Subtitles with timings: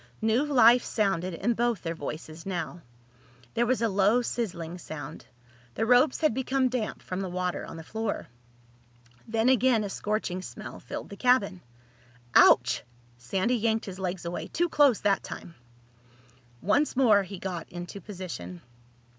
[0.23, 2.81] New life sounded in both their voices now.
[3.53, 5.27] There was a low sizzling sound.
[5.75, 8.27] The ropes had become damp from the water on the floor.
[9.27, 11.61] Then again a scorching smell filled the cabin.
[12.33, 12.81] "Ouch!"
[13.19, 14.47] Sandy yanked his legs away.
[14.47, 15.53] "Too close that time."
[16.63, 18.63] Once more he got into position.